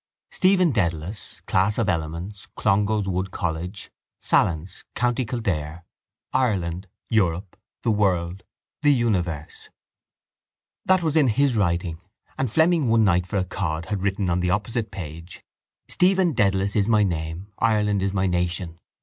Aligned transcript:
Stephen 0.31 0.71
Dedalus 0.71 1.41
Class 1.45 1.77
of 1.77 1.87
Elements 1.87 2.47
Clongowes 2.57 3.05
Wood 3.07 3.29
College 3.29 3.91
Sallins 4.19 4.83
County 4.95 5.25
Kildare 5.25 5.83
Ireland 6.33 6.87
Europe 7.09 7.55
The 7.83 7.91
World 7.91 8.41
The 8.81 8.91
Universe 8.95 9.69
That 10.85 11.03
was 11.03 11.15
in 11.15 11.27
his 11.27 11.55
writing: 11.55 11.99
and 12.35 12.51
Fleming 12.51 12.87
one 12.87 13.03
night 13.03 13.27
for 13.27 13.37
a 13.37 13.45
cod 13.45 13.89
had 13.89 14.01
written 14.01 14.27
on 14.31 14.39
the 14.39 14.49
opposite 14.49 14.89
page: 14.89 15.43
Stephen 15.87 16.33
Dedalus 16.33 16.75
is 16.75 16.87
my 16.87 17.03
name, 17.03 17.53
Ireland 17.59 18.01
is 18.01 18.11
my 18.11 18.25
nation. 18.25 18.79